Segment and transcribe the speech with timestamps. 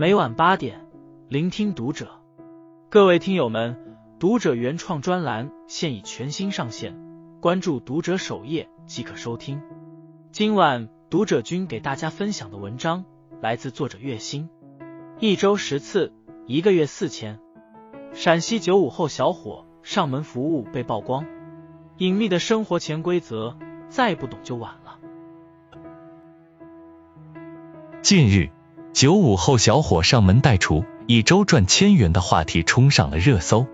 [0.00, 0.80] 每晚八点，
[1.28, 2.22] 聆听读者。
[2.88, 6.98] 各位听友们，读者原创专栏现已全新上线，
[7.38, 9.60] 关注读者首页即可收听。
[10.32, 13.04] 今晚读者君给大家分享的文章
[13.42, 14.48] 来自作者月薪，
[15.18, 16.14] 一周十次，
[16.46, 17.38] 一个月四千。
[18.14, 21.26] 陕西九五后小伙上门服务被曝光，
[21.98, 23.54] 隐秘的生活潜规则，
[23.90, 24.98] 再不懂就晚了。
[28.00, 28.48] 近日。
[28.92, 33.66] 九五后小伙上门代厨，一周赚千元的话题冲上了热搜。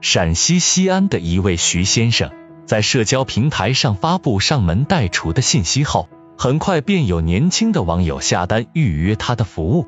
[0.00, 2.30] 陕西西安的一位徐先生
[2.64, 9.86] 在社交平台上发布上门代厨的信息后，很快便有年轻的网友下单预约他的服务。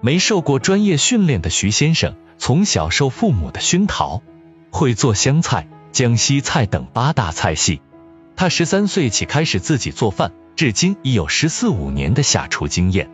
[0.00, 4.22] 没受过专业训练的徐先生，从小受父母的熏陶，
[4.70, 7.80] 会做湘菜、江西菜等八大菜系。
[8.36, 13.10] 他十三岁起开始自己做饭，至今已有十四五年的下厨经验。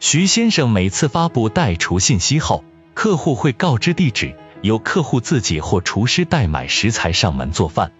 [0.00, 2.62] 徐先生每次发布代厨信息后，
[2.94, 7.90] 客户会告知地址，由客户自己或厨师代买食材上门做饭，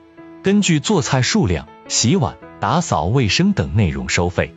[0.45, 4.55] 根据做菜数量、洗碗、打扫卫生等内容收费。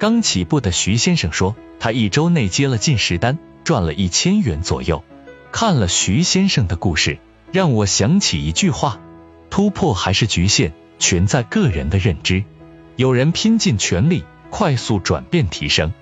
[0.00, 5.04] 刚起步的徐先生说，他一周内接了近十单，赚了一千元左右。
[5.52, 7.20] 看了徐先生的故事，
[7.52, 8.98] 让我想起一句话：
[9.50, 12.42] 突破还是局限，全在个人的认知。
[12.96, 15.92] 有人拼尽全力，快速转变提升。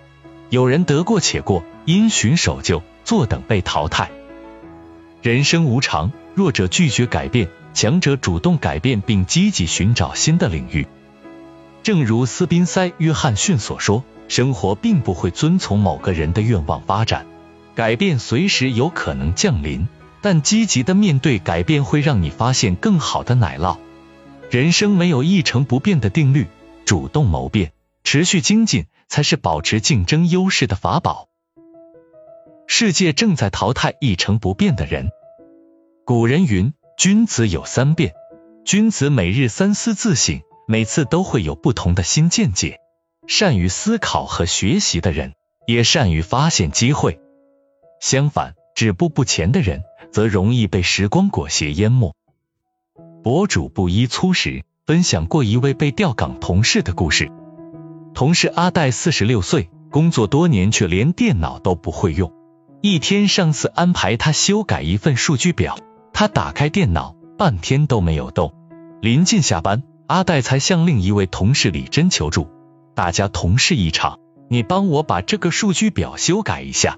[0.50, 4.10] 有人得过且过，因循守旧，坐等被淘汰。
[5.22, 10.88] 人生无常，弱者拒绝改变，强者主动改变并积极寻找新的领域。
[11.84, 17.26] 正如斯宾塞·约翰逊所说：“生活并不会遵从某个人的愿望发展，
[17.76, 19.86] 改变随时有可能降临，
[20.20, 23.76] 但积极的面对改变会让你发现更好的奶酪。”
[24.50, 26.48] 人生没有一成不变的定律，
[26.84, 27.70] 主动谋变，
[28.04, 28.86] 持续精进。
[29.10, 31.28] 才是保持竞争优势的法宝。
[32.68, 35.10] 世界正在淘汰一成不变的人。
[36.04, 38.14] 古人云：“君子有三变。”
[38.64, 42.78] 君子每日三思自省，每次都会有不同的新见解。
[43.26, 45.34] 善于思考和学习的人，
[45.66, 47.18] 也善于发现机会。
[48.00, 49.82] 相反，止步不前的人，
[50.12, 52.14] 则容易被时光裹挟淹没。
[53.24, 57.32] 博主布衣粗食分享过一位被调岗同事的故事。
[58.14, 62.32] 同事阿戴四十六岁，工作多年却连电脑都不会用。
[62.82, 65.78] 一天，上司安排他修改一份数据表，
[66.12, 68.54] 他打开电脑，半天都没有动。
[69.00, 72.48] 临近下班，阿戴才向另一位同事李真求助。
[72.94, 74.18] 大家同事一场，
[74.48, 76.96] 你帮我把这个数据表修改一下。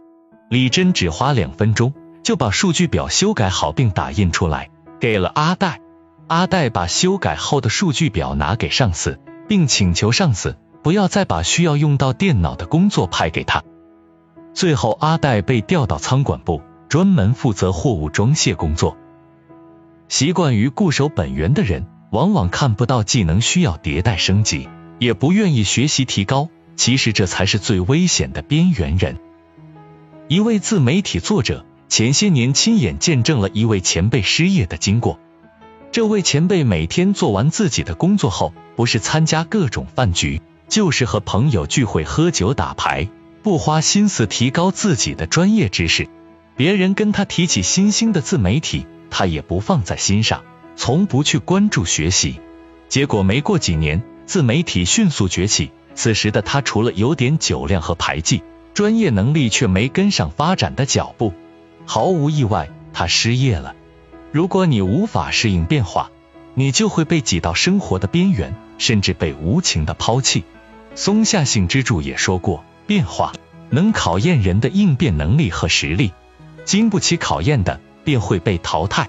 [0.50, 4.70] 李真只花两分钟就把数据表修改好并打印出来，
[5.00, 5.80] 给了阿戴。
[6.26, 10.56] 阿戴把修改后的数据表拿给上司，并请求上司。
[10.82, 13.62] 不要再把需要用到电脑的工作派给他。
[14.54, 18.96] 最后，阿戴被调到仓管部，专门负责货物装卸工作。
[20.08, 26.48] 习惯于固守本源的人，往往看不到技能需要迭代升级，也不愿意学习提高。
[26.74, 29.18] 其实，这才是最危险的边缘人。
[30.28, 35.18] 一位自媒体作者前些年亲眼见证了一位前辈失业的经过。
[35.92, 40.40] 这位前辈每天做完自己的工作后，不是参加各种饭局。
[40.72, 43.10] 就是和朋友聚会喝酒打牌，
[43.42, 46.08] 不花心思提高自己的专业知识。
[46.56, 50.44] 别人跟他提起新兴的自媒体，他也不放在心上，
[50.74, 52.40] 从不去关注学习。
[52.88, 55.72] 结果没过几年，自媒体迅速崛起。
[55.94, 61.34] 此时的他除了有点酒量和牌技，专业能力却没跟上发展的脚步。
[61.84, 63.74] 毫无意外，他失业了。
[64.30, 66.10] 如果你无法适应变化，
[66.54, 70.44] 你就会被挤到生活的边缘，甚至被无情的抛弃。
[70.94, 73.32] 松下幸之助也说过，变化
[73.70, 76.12] 能考验人的应变能力和实力，
[76.64, 79.08] 经不起考验的便会被淘汰。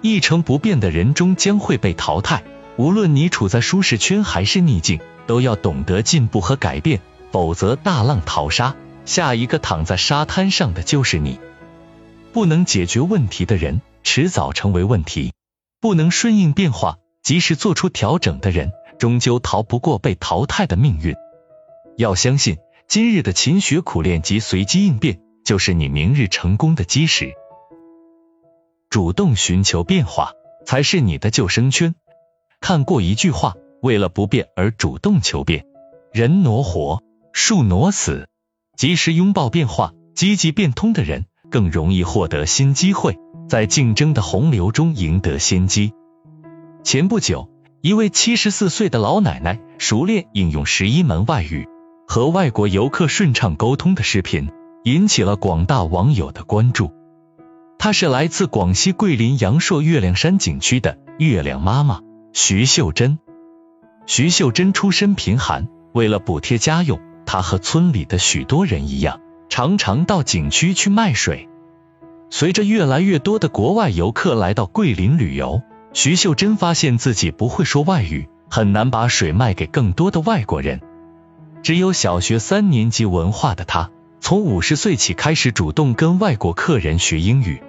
[0.00, 2.42] 一成不变的人终将会被淘汰。
[2.76, 7.00] 无论你处在舒适圈还是逆境，都要懂得进步和改变，
[7.32, 8.76] 否则大浪淘沙，
[9.06, 11.40] 下一个躺在沙滩上的就是你。
[12.32, 15.32] 不能解决问题的人，迟早成为问题；
[15.80, 18.72] 不能顺应变化，及时做出调整的人。
[18.98, 21.14] 终究逃不过被淘汰的命运。
[21.96, 22.58] 要相信，
[22.88, 27.32] 今日的勤学苦练及随机应变，就是你明日成功的基石。
[28.90, 30.32] 主动寻求变化，
[30.64, 31.94] 才是你的救生圈。
[32.60, 35.66] 看过一句话：为了不变而主动求变，
[36.12, 37.02] 人挪活，
[37.32, 38.28] 树挪死。
[38.76, 43.16] 及时拥抱变化，积极变通的人，更容易获得新机会，
[43.48, 45.92] 在竞争的洪流中赢得先机。
[46.82, 47.50] 前不久。
[47.86, 51.68] 一位七十四岁的老奶奶熟练应用十一门外语，
[52.08, 54.48] 和外国游客顺畅沟通的视频
[54.82, 56.90] 引起了广大网友的关注。
[57.78, 62.00] 她是来自广西桂林阳朔月亮山景区的月亮妈妈
[62.32, 63.20] 徐秀珍。
[64.04, 71.48] 徐秀珍出身贫寒，为了补贴家用，她和村里的许多人一样，常常到景区去卖水。
[72.30, 75.62] 随着越来越多的国外游客来到桂林旅游，
[75.96, 80.82] 徐秀珍发现自己不会说外语，很难把水卖给更多的外国人。
[81.62, 83.88] 只有小学三年级文化的她，
[84.20, 87.62] 从五十岁起开始主动跟外国客人学英语。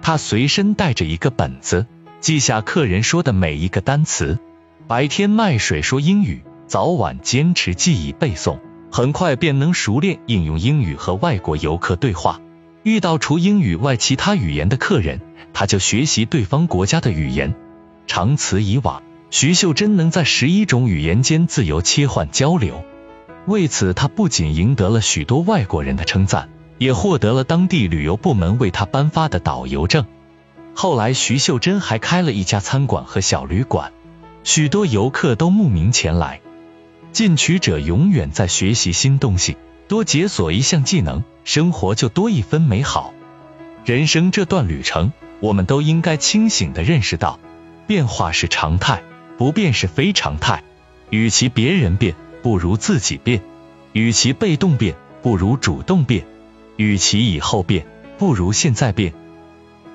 [0.00, 1.84] 他随身带着一个本子，
[2.20, 4.38] 记下客人说的每一个单词。
[4.86, 8.60] 白天卖水说英语，早晚坚持记忆背诵，
[8.90, 12.40] 很快便能熟练应用英语和外国游客对话。
[12.82, 15.20] 遇到除英语外其他语言的客人，
[15.58, 17.56] 他就学习对方国家的语言。
[18.06, 22.84] 长此以往，徐秀珍能在十一种语言间自由切换交流。
[23.48, 30.06] 为此，他不仅赢得了许多外国人的称赞，也获得了当地旅游部门为他颁发的导游证。
[30.74, 33.90] 后来，徐秀珍还开了一家餐馆和小旅馆，
[34.44, 36.40] 许多游客都慕名前来。
[37.10, 39.56] 进取者永远在学习新东西。
[39.88, 43.12] 多解锁一项技能，生活就多一分美好。
[43.84, 47.38] 人生这段旅程，我们都应该清醒的认识到，
[47.86, 49.02] 变化是常态，
[49.36, 50.64] 不变是非常态。
[51.10, 53.40] 与其别人变，不如自己变；
[53.92, 56.24] 与其被动变，不如主动变；
[56.76, 57.86] 与其以后变，
[58.18, 59.14] 不如现在变。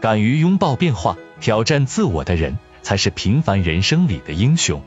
[0.02, 4.82] 敢于拥抱变化、挑战自我的人，才是平凡人生里的英雄。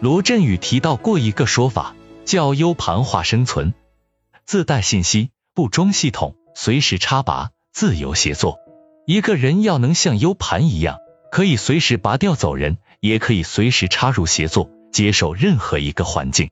[0.00, 3.72] 罗振宇提到过一个说法，叫 U 盘化生存。
[4.44, 8.58] 自带信息，不装系统，随时插拔，自由协作。
[9.06, 10.96] 一个人要能像 U 盘一样，
[11.30, 16.48] 可以随时拔掉走人，也可以随时插入协作，接受任何一个环境。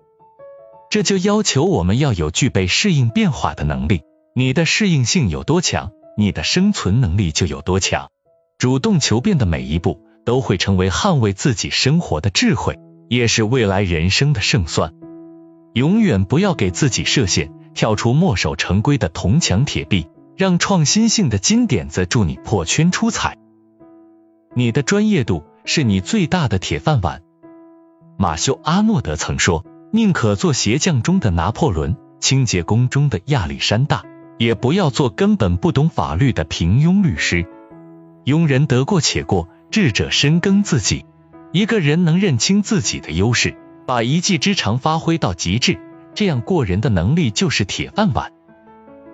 [0.90, 4.02] 这就要求我们要有具备适应变化的能力。
[4.34, 8.10] 你的适应性有多强，你的生存能力就有多强。
[8.58, 12.78] 主动求变的每一步，都会成为捍卫自己生活的智慧，
[13.08, 14.92] 也是未来人生的胜算。
[15.72, 17.50] 永远不要给自己设限。
[17.74, 20.06] 跳出墨守成规的铜墙铁壁，
[20.36, 23.36] 让创新性的金点子助你破圈出彩。
[24.54, 27.22] 你的专业度是你最大的铁饭碗。
[28.18, 34.04] 马修·阿诺德曾说：“宁可做鞋匠中的拿破仑，清洁工中的亚历山大，
[34.38, 37.46] 也不要做根本不懂法律的平庸律师。”
[38.24, 41.04] 庸人得过且过，智者深耕自己。
[41.50, 43.56] 一个人能认清自己的优势，
[43.86, 45.78] 把一技之长发挥到极致。
[46.14, 48.32] 这样过人的能力就是铁饭碗。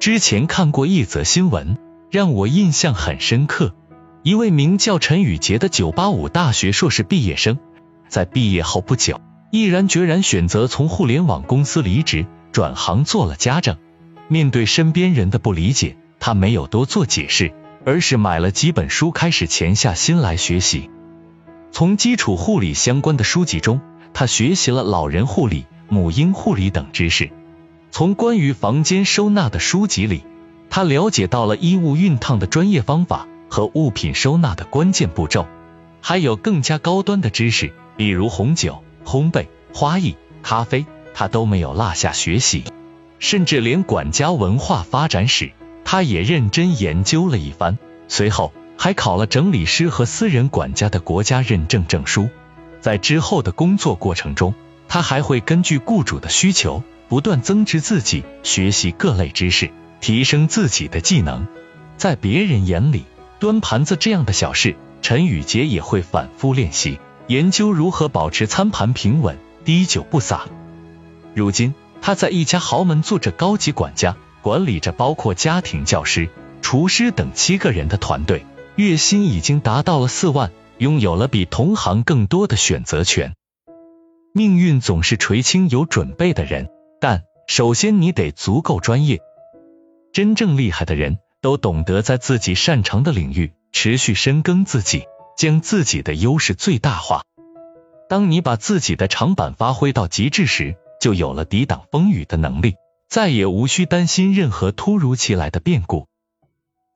[0.00, 1.76] 之前看过一则新闻，
[2.10, 3.74] 让我印象很深刻。
[4.22, 7.58] 一位名叫陈宇杰的985大学硕士毕业生，
[8.08, 13.76] 在毕业后不久，毅然决然选择从互联网公司离职，转行做了家政。
[14.28, 17.52] 面对身边人的不理解，他没有多做解释，
[17.84, 20.90] 而是买了几本书，开始潜下心来学习。
[21.72, 23.80] 从基础护理相关的书籍中，
[24.14, 25.66] 他学习了老人护理。
[25.90, 27.30] 母婴护理等知识，
[27.90, 30.24] 从关于房间收纳的书籍里，
[30.70, 35.46] 他了解到了衣物熨烫的专业方法和物品收纳的关键步骤，
[36.00, 42.64] 还有更加高端的知识，比如红酒、烘焙、花艺、咖啡，他都没有落下学习，
[43.18, 45.52] 甚至连管家文化发展史，
[45.84, 52.28] 他也认真研究了一番，随后还考了整理师和私人管家的国家认证证书，
[52.80, 54.54] 在之后的工作过程中。
[54.90, 61.46] 他还会根据雇主的需求，不断增值自己，学习各类知识，提升自己的技能。
[61.96, 63.04] 在别人眼里，
[63.40, 70.46] 端盘子这样的小事，陈宇杰也会反复练习，研究如何保持餐盘平稳，滴酒不洒。
[71.34, 76.28] 如今，他在一家豪门做着高级管家，管理着包括家庭教师、
[76.62, 78.44] 厨师等七个人的团队，
[78.76, 83.34] 月薪已经达到了四万，拥有了比同行更多的选择权。
[84.32, 86.68] 命运总是垂青有准备的人，
[87.00, 89.20] 但首先你得足够专业。
[90.12, 95.04] 真正厉害的人都懂得在自己擅长的领域持续深耕自己，
[95.36, 97.22] 将自己的优势最大化。
[98.08, 102.74] 当你把自己的长板发挥到极致时，就有了抵挡风雨的能力，
[103.08, 106.06] 再也无需担心任何突如其来的变故。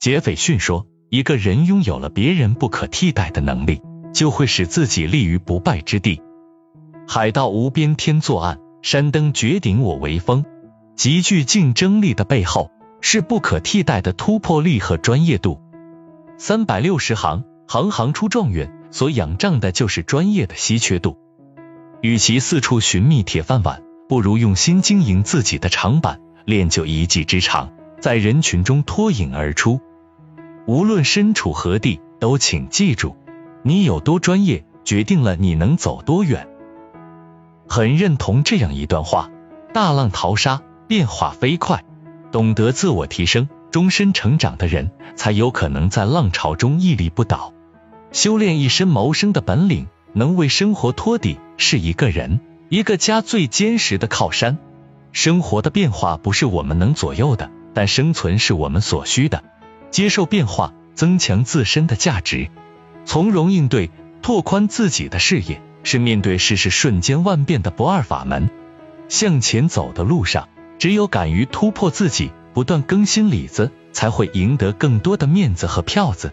[0.00, 3.82] 杰斐逊说：“一个人拥有了别人不可替代的能力，
[4.12, 6.20] 就会使自己立于不败之地。”
[7.06, 10.44] 海盗无边天作岸，山登绝顶我为峰。
[10.96, 12.70] 极具竞争力的背后，
[13.00, 15.60] 是不可替代的突破力和专业度。
[16.36, 21.16] 三百六十行，行行出状元，所仰仗的就是专业的稀缺度。
[22.00, 29.80] 与其四处寻觅铁饭碗，不如用心经营自己的长板，练就一技之长，在人群中脱颖而出。
[30.66, 33.16] 无论身处何地，都请记住，
[33.62, 36.48] 你有多专业，决定了你能走多远。
[37.68, 39.30] 很认同这样一段话：
[39.72, 41.84] 大浪淘沙，变化飞快，
[42.30, 47.52] 懂得自我提升、终身成长的人，才有可能在浪潮中屹立不倒。
[48.10, 54.58] 修炼一身谋生的本领，能为生活托底，是一个人、一个家最坚实的靠山。
[55.12, 59.42] 生活的变化不是我们能左右的，但生存是我们所需的。
[59.90, 62.50] 接受变化，增强自身的价值，
[63.04, 63.90] 从容应对，
[64.20, 68.50] 拓宽自己的视野，是面对世事瞬间万变的不二法门。
[69.08, 70.48] 向前走的路上，
[70.78, 76.32] 只有敢于突破自己，不断更新里子，才会赢得更多的面子和票子。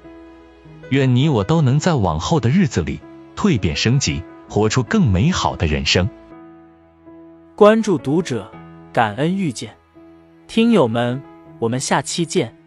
[0.90, 3.00] 愿你我都能在往后的日子里
[3.36, 6.10] 蜕变升级，活出更美好的人生。
[7.56, 8.50] 关注读者，
[8.94, 9.76] 感恩遇见，
[10.48, 11.22] 听友们，
[11.60, 12.59] 我们下期见。